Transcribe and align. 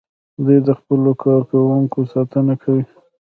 دوی 0.43 0.59
د 0.67 0.69
خپلو 0.79 1.11
کارکوونکو 1.23 1.99
ساتنه 2.13 2.53
کوي. 2.63 2.83